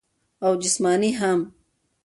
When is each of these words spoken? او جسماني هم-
او 0.45 0.51
جسماني 0.61 1.11
هم- 1.19 1.39